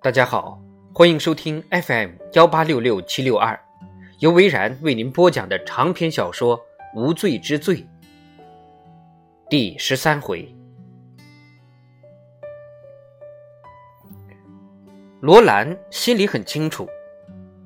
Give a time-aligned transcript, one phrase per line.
[0.00, 0.62] 大家好，
[0.94, 3.58] 欢迎收听 FM 幺八六六七六二，
[4.20, 6.56] 由维然为您播讲的长篇小说
[6.94, 7.76] 《无罪之罪》
[9.50, 10.54] 第十三回。
[15.20, 16.88] 罗兰心里很清楚，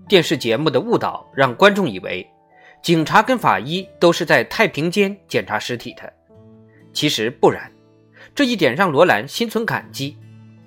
[0.09, 2.27] 电视节目的误导让观众以为
[2.83, 6.11] 警察跟法医都是在太平间检查尸体的，
[6.95, 7.71] 其实不然。
[8.35, 10.17] 这一点让罗兰心存感激。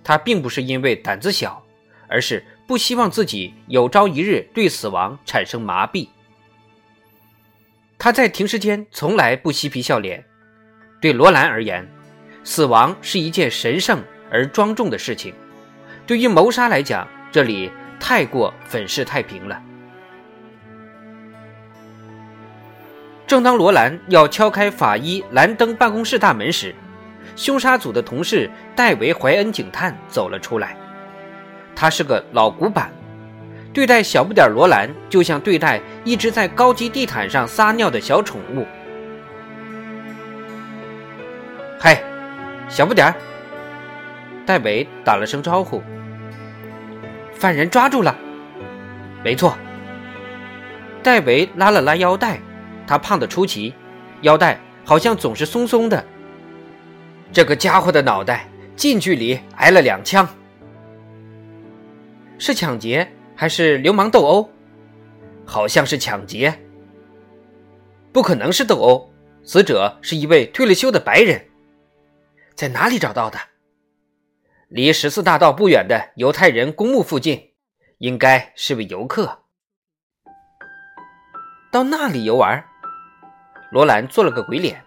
[0.05, 1.61] 他并不是因为胆子小，
[2.07, 6.07] 而是不希望自己有朝一日对死亡产生麻痹。
[7.97, 10.23] 他在停尸间从来不嬉皮笑脸。
[11.01, 11.87] 对罗兰而言，
[12.43, 15.33] 死亡是一件神圣而庄重的事情。
[16.05, 19.61] 对于谋杀来讲，这里太过粉饰太平了。
[23.25, 26.75] 正当罗兰要敲开法医兰登办公室大门时，
[27.35, 30.75] 凶杀组的同事戴维·怀恩警探走了出来。
[31.75, 32.91] 他是个老古板，
[33.73, 38.65] 对待小不点罗兰就像对待一只在高级地毯上撒尿的小宠物。
[41.79, 42.01] 嗨，
[42.69, 43.15] 小不点儿！
[44.45, 45.83] 戴维打了声招呼。
[47.33, 48.15] 犯人抓住了。
[49.23, 49.57] 没错。
[51.03, 52.39] 戴维拉了拉腰带，
[52.87, 53.73] 他胖得出奇，
[54.21, 56.03] 腰带好像总是松松的。
[57.31, 60.27] 这个家伙的脑袋近距离挨了两枪，
[62.37, 64.49] 是抢劫还是流氓斗殴？
[65.45, 66.57] 好像是抢劫，
[68.11, 69.11] 不可能是斗殴。
[69.43, 71.45] 死者是一位退了休的白人，
[72.55, 73.37] 在哪里找到的？
[74.69, 77.51] 离十四大道不远的犹太人公墓附近，
[77.99, 79.43] 应该是位游客。
[81.71, 82.65] 到那里游玩？
[83.71, 84.83] 罗兰做了个鬼脸。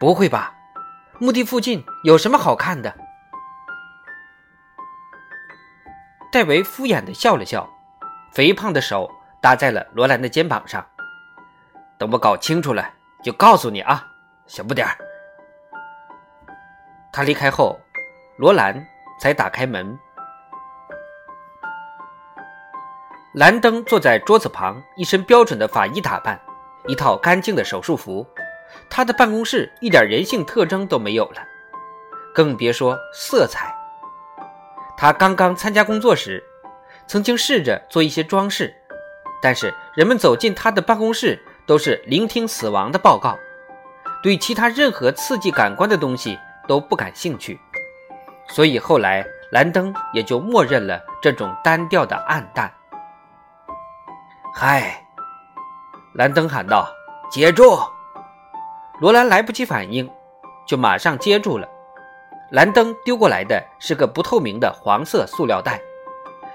[0.00, 0.54] 不会吧？
[1.18, 2.94] 墓地附近有什么好看的？
[6.30, 7.66] 戴维敷衍的笑了笑，
[8.32, 9.10] 肥胖的手
[9.40, 10.84] 搭在了罗兰的肩膀上。
[11.96, 12.90] 等我搞清楚了，
[13.22, 14.06] 就告诉你啊，
[14.46, 14.94] 小不点儿。
[17.10, 17.80] 他离开后，
[18.36, 18.86] 罗兰
[19.18, 19.98] 才打开门。
[23.32, 26.38] 兰登坐在桌子旁，一身标准的法医打扮，
[26.86, 28.26] 一套干净的手术服。
[28.88, 31.42] 他的办公室一点人性特征都没有了，
[32.34, 33.74] 更别说色彩。
[34.96, 36.42] 他刚刚参加工作时，
[37.06, 38.74] 曾经试着做一些装饰，
[39.42, 43.38] 但是人们走进他的办公室都是聆听死亡的报告，
[44.22, 47.60] 对其他任何刺激感官的东西都不感兴趣。
[48.48, 52.72] 所以后来兰登也就默认了这种单调的暗淡。
[54.54, 55.04] 嗨，
[56.14, 56.88] 兰登喊道
[57.30, 57.78] ：“接住！”
[58.98, 60.10] 罗兰来不及反应，
[60.66, 61.68] 就马上接住了。
[62.50, 65.80] 兰登丢过来的是个不透明的黄色塑料袋，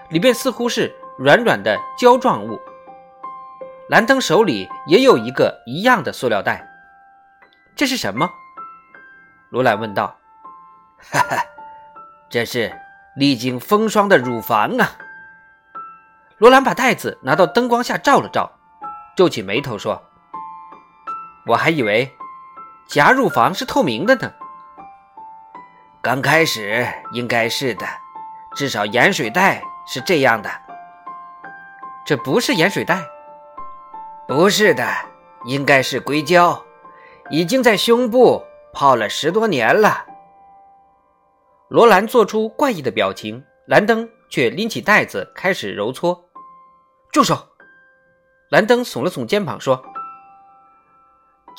[0.09, 2.59] 里面似乎是软软的胶状物。
[3.89, 6.67] 兰登手里也有一个一样的塑料袋，
[7.75, 8.29] 这是什么？
[9.49, 10.17] 罗兰问道。
[11.11, 11.43] 哈哈，
[12.29, 12.71] 这是
[13.15, 14.97] 历经风霜的乳房啊！
[16.37, 18.51] 罗兰把袋子拿到灯光下照了照，
[19.15, 20.01] 皱起眉头说
[21.47, 22.09] ：“我还以为……”
[22.91, 24.33] 夹乳房是透明的呢。
[26.01, 27.85] 刚开始应该是的，
[28.53, 30.51] 至少盐水袋是这样的。
[32.05, 33.01] 这不是盐水袋，
[34.27, 34.85] 不是的，
[35.45, 36.61] 应该是硅胶，
[37.29, 38.43] 已经在胸部
[38.73, 40.05] 泡了十多年了。
[41.69, 46.25] 罗兰做出怪异的表情，兰登却拎起袋子开始揉搓。
[47.13, 47.47] 住手！
[48.49, 49.81] 兰登耸了耸肩膀说。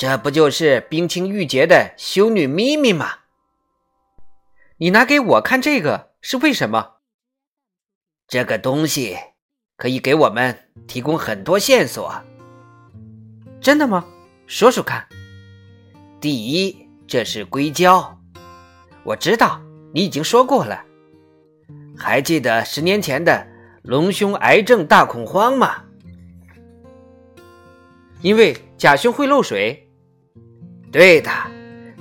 [0.02, 3.18] 这不就是冰清玉洁的修女咪咪吗？
[4.78, 6.94] 你拿给我看这个是为什么？
[8.26, 9.16] 这个东西
[9.76, 10.58] 可以给我们
[10.88, 12.20] 提供很多线索。
[13.60, 14.04] 真的吗？
[14.48, 15.06] 说说看。
[16.20, 18.18] 第一，这是硅胶，
[19.04, 19.62] 我知道
[19.94, 20.84] 你已经说过了。
[21.96, 23.46] 还记得十年前的
[23.84, 25.84] 隆胸癌症大恐慌吗？
[28.20, 29.81] 因为假胸会漏水。
[30.92, 31.30] 对的，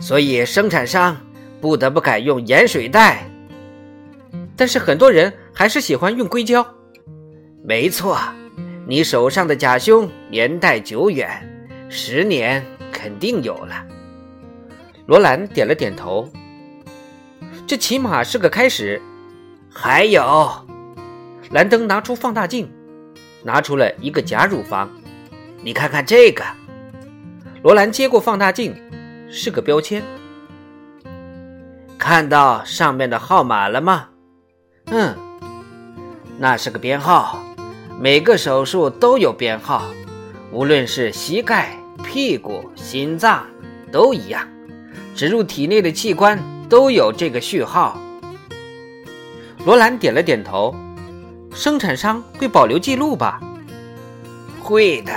[0.01, 1.15] 所以生产商
[1.61, 3.25] 不得不改用盐水袋。
[4.57, 6.65] 但是很多人还是喜欢用硅胶。
[7.63, 8.19] 没错，
[8.85, 11.29] 你手上的假胸年代久远，
[11.87, 13.87] 十年肯定有了。
[15.05, 16.29] 罗兰点了点头。
[17.65, 19.01] 这起码是个开始。
[19.73, 20.51] 还有，
[21.51, 22.69] 兰登拿出放大镜，
[23.41, 24.89] 拿出了一个假乳房。
[25.63, 26.43] 你看看这个。
[27.63, 28.75] 罗兰接过放大镜，
[29.29, 30.01] 是个标签。
[31.95, 34.07] 看到上面的号码了吗？
[34.87, 35.15] 嗯，
[36.39, 37.39] 那是个编号，
[37.99, 39.83] 每个手术都有编号，
[40.51, 43.45] 无论是膝盖、屁股、心脏，
[43.91, 44.47] 都一样。
[45.13, 47.95] 植入体内的器官都有这个序号。
[49.65, 50.75] 罗兰点了点头。
[51.53, 53.39] 生产商会保留记录吧？
[54.63, 55.11] 会的。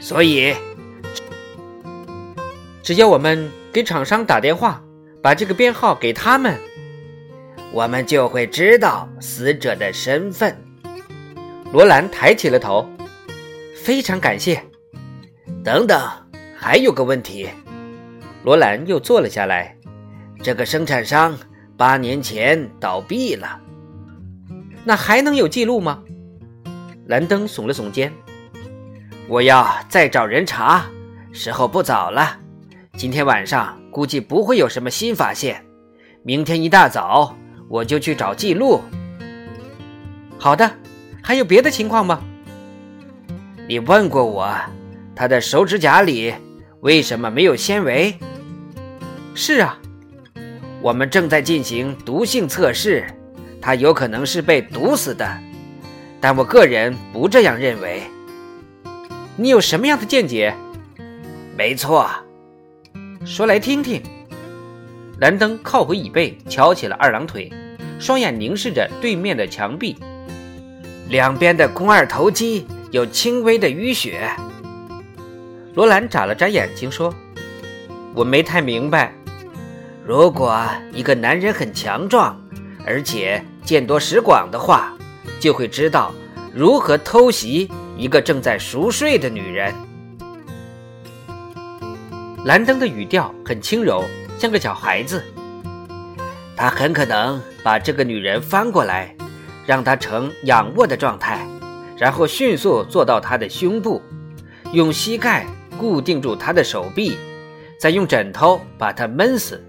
[0.00, 0.54] 所以，
[2.82, 4.82] 只要我们给厂商打电话，
[5.22, 6.58] 把这个编号给他们，
[7.72, 10.56] 我们就会知道死者的身份。
[11.72, 12.88] 罗兰抬起了头。
[13.82, 14.62] 非常感谢。
[15.64, 15.98] 等等，
[16.54, 17.48] 还有个问题。
[18.44, 19.74] 罗兰又坐了下来。
[20.42, 21.36] 这个生产商
[21.76, 23.60] 八年前倒闭了。
[24.84, 26.02] 那还能有记录吗？
[27.06, 28.12] 兰登耸了耸肩。
[29.28, 30.86] 我要再找人查，
[31.32, 32.38] 时候不早了。
[32.96, 35.62] 今天晚上估计不会有什么新发现，
[36.22, 37.36] 明天一大早
[37.68, 38.80] 我就去找记录。
[40.38, 40.70] 好的，
[41.22, 42.24] 还有别的情况吗？
[43.68, 44.50] 你问过我，
[45.14, 46.32] 他的手指甲里
[46.80, 48.18] 为什么没有纤维？
[49.34, 49.78] 是啊，
[50.80, 53.04] 我们正在进行毒性测试。
[53.60, 55.38] 他有可能是被毒死的，
[56.18, 58.02] 但我个人不这样认为。
[59.40, 60.52] 你有什么样的见解？
[61.56, 62.10] 没错，
[63.24, 64.02] 说来听听。
[65.20, 67.48] 兰登靠回椅背，翘起了二郎腿，
[68.00, 69.96] 双眼凝视着对面的墙壁。
[71.08, 74.28] 两边的肱二头肌有轻微的淤血。
[75.74, 77.14] 罗兰眨了眨眼睛说
[78.16, 79.14] ：“我没太明白，
[80.04, 82.36] 如果一个男人很强壮。”
[82.84, 84.92] 而且见多识广的话，
[85.38, 86.12] 就会知道
[86.52, 89.74] 如何偷袭一个正在熟睡的女人。
[92.44, 94.04] 兰登的语调很轻柔，
[94.38, 95.22] 像个小孩子。
[96.56, 99.12] 他很可能把这个女人翻过来，
[99.66, 101.44] 让她呈仰卧的状态，
[101.96, 104.00] 然后迅速坐到她的胸部，
[104.72, 105.44] 用膝盖
[105.76, 107.18] 固定住她的手臂，
[107.80, 109.60] 再用枕头把她闷死。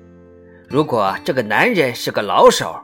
[0.67, 2.79] 如果这个男人是个老手，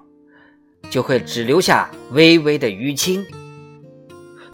[0.89, 3.23] 就会只留下微微的淤青。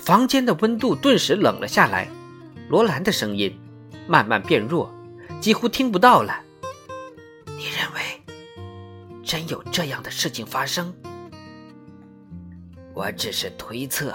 [0.01, 2.09] 房间的温度顿时冷了下来，
[2.69, 3.55] 罗兰的声音
[4.07, 4.91] 慢慢变弱，
[5.39, 6.41] 几乎听不到了。
[7.45, 8.01] 你认为
[9.23, 10.91] 真有这样的事情发生？
[12.95, 14.11] 我只是推测，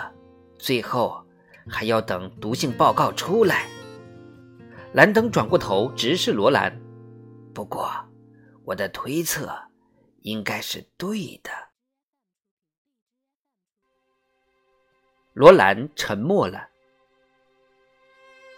[0.59, 1.25] 最后
[1.69, 3.67] 还要等毒性报告出来。
[4.93, 6.77] 兰登转过头直视罗兰，
[7.55, 7.89] 不过
[8.65, 9.57] 我的推测
[10.23, 11.51] 应该是对的。
[15.37, 16.69] 罗兰沉默了。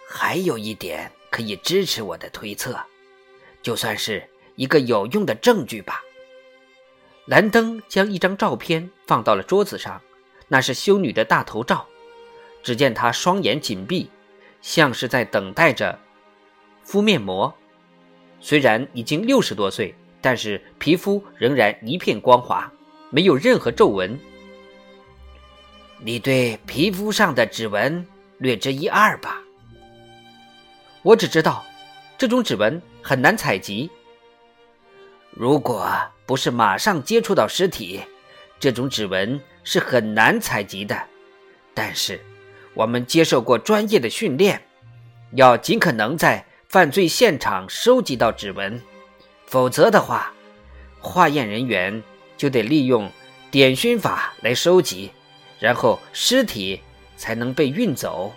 [0.07, 2.79] 还有一点可以支持我的推测，
[3.61, 6.01] 就算是一个有用的证据吧。
[7.25, 10.01] 兰登将一张照片放到了桌子上，
[10.47, 11.85] 那是修女的大头照。
[12.63, 14.09] 只见她双眼紧闭，
[14.61, 15.99] 像是在等待着
[16.81, 17.53] 敷面膜。
[18.39, 22.71] 虽然已经六十多岁，但是皮肤仍然一片光滑，
[23.09, 24.17] 没有任何皱纹。
[26.01, 28.05] 你对皮肤上的指纹
[28.37, 29.41] 略知一二吧？
[31.01, 31.65] 我只知道，
[32.17, 33.89] 这种指纹很难采集。
[35.31, 35.89] 如果
[36.25, 37.99] 不是马上接触到尸体，
[38.59, 40.97] 这种指纹是很难采集的。
[41.73, 42.19] 但是，
[42.73, 44.61] 我们接受过专业的训练，
[45.33, 48.81] 要尽可能在犯罪现场收集到指纹，
[49.47, 50.33] 否则的话，
[51.01, 52.01] 化验人员
[52.37, 53.11] 就得利用
[53.51, 55.11] 点熏法来收集。
[55.59, 56.81] 然后尸体
[57.17, 58.33] 才能被运走。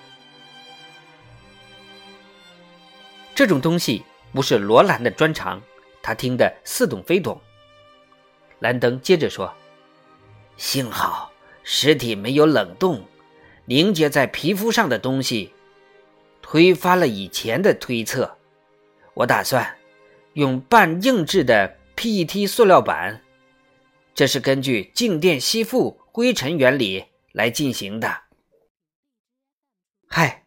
[3.35, 5.63] 这种东西不是罗兰的专长，
[6.03, 7.41] 他听得似懂非懂。
[8.59, 9.53] 兰登接着说
[10.57, 13.03] ：“幸好尸体没有冷冻，
[13.65, 15.53] 凝结在皮肤上的东西
[16.43, 18.37] 推翻了以前的推测。
[19.15, 19.77] 我打算
[20.35, 23.23] 用半硬质的 PET 塑料板，
[24.15, 28.15] 这是根据静电吸附灰尘原理。”来进行的。
[30.09, 30.43] 嗨，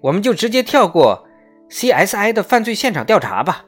[0.00, 1.28] 我们就直接跳过
[1.68, 3.66] CSI 的犯罪现场调查吧。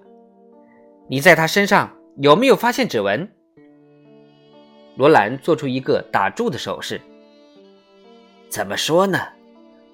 [1.08, 3.30] 你在他身上有没有发现指纹？
[4.96, 7.00] 罗兰做出一个打住的手势。
[8.48, 9.18] 怎么说呢？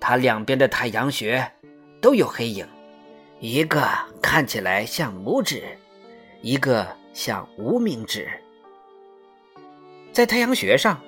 [0.00, 1.52] 他两边的太阳穴
[2.00, 2.66] 都有黑影，
[3.40, 3.88] 一个
[4.22, 5.62] 看起来像拇指，
[6.42, 8.28] 一个像无名指。
[10.12, 11.00] 在太阳穴上。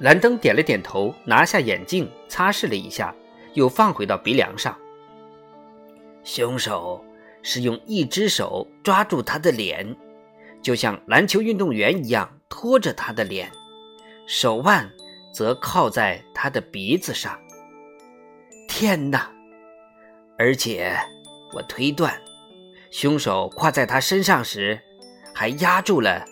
[0.00, 3.14] 兰登点了点头，拿下眼镜，擦拭了一下，
[3.52, 4.76] 又放回到鼻梁上。
[6.24, 7.04] 凶手
[7.42, 9.94] 是用一只手抓住他的脸，
[10.62, 13.50] 就像篮球运动员一样托着他的脸，
[14.26, 14.90] 手腕
[15.32, 17.38] 则靠在他的鼻子上。
[18.68, 19.30] 天哪！
[20.38, 20.96] 而且
[21.52, 22.18] 我推断，
[22.90, 24.80] 凶手跨在他身上时，
[25.34, 26.24] 还压住了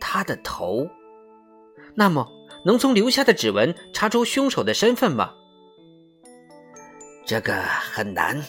[0.00, 0.86] 他的头。
[1.94, 2.28] 那么，
[2.66, 5.32] 能从留下的指纹查出凶手的身份吗？
[7.24, 8.42] 这个很难，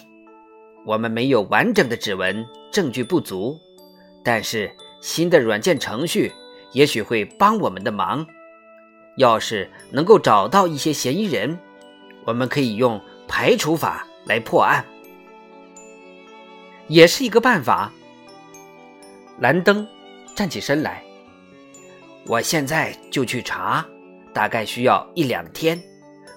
[0.88, 3.56] 我们没有完整的指纹，证据不足。
[4.24, 6.34] 但是新的软件程序
[6.72, 8.26] 也许会帮我们的忙。
[9.18, 11.56] 要是能够找到一些嫌疑人，
[12.26, 14.84] 我们可以用排除法来破案，
[16.88, 17.94] 也是一个办法。
[19.40, 19.88] 蓝登
[20.36, 21.04] 站起身来，
[22.26, 23.88] 我现在就去查，
[24.38, 25.82] 大概需要一两天。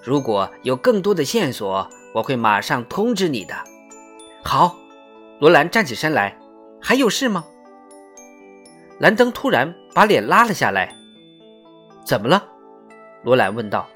[0.02, 3.54] 如果有更多的线索，我会马上通知你的。
[4.42, 4.74] 好，
[5.38, 6.34] 罗兰站起身来，
[6.80, 7.44] 还有事吗？
[9.00, 10.96] 兰登突然把脸拉了下来。
[12.02, 12.42] 怎么了？
[13.22, 13.86] 罗兰问道。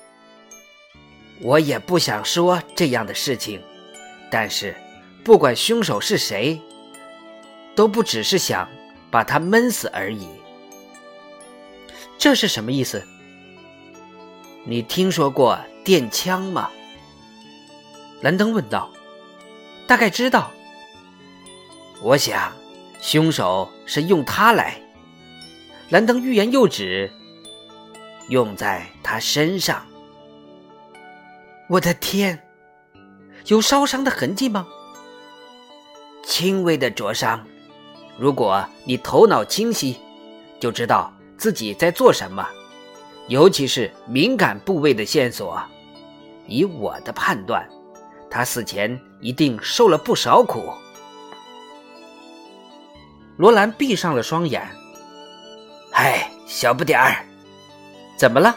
[1.41, 3.59] 我也不想说这样的事情，
[4.31, 4.77] 但是
[5.25, 6.61] 不管凶手是谁，
[7.75, 8.69] 都不只是想
[9.11, 10.29] 把他闷死而已。
[12.19, 13.03] 这是什么意思？
[14.66, 16.71] 你听说过电枪吗？
[18.23, 18.90] 兰登问道。
[19.87, 20.50] 大概知道。
[22.00, 22.50] 我想，
[22.99, 24.80] 凶手是用它来。
[25.90, 27.12] 兰登欲言又止，
[28.30, 29.85] 用在他身上。
[31.68, 32.42] 我的天，
[33.47, 34.66] 有烧伤的痕迹吗？
[36.25, 37.47] 轻微的灼伤。
[38.18, 40.00] 如果你头脑清晰，
[40.59, 42.49] 就知道自己在做什么，
[43.28, 45.62] 尤其是敏感部位的线索。
[46.47, 47.66] 以我的判断，
[48.31, 50.73] 他死前一定受了不少苦。
[53.37, 54.69] 罗兰闭上了双眼。
[55.90, 57.25] 嗨，小不点儿，
[58.16, 58.54] 怎么了？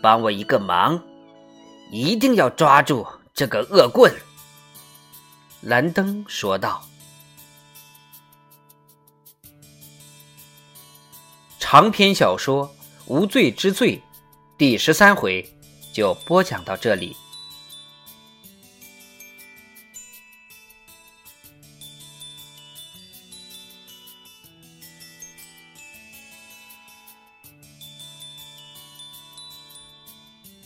[0.00, 1.02] 帮我一个忙，
[1.90, 4.12] 一定要抓住这个恶棍。”
[5.60, 6.82] 蓝登说道。
[11.58, 12.66] 长篇小说
[13.06, 13.96] 《无罪之罪》
[14.56, 15.44] 第十三回
[15.92, 17.16] 就播讲到这里。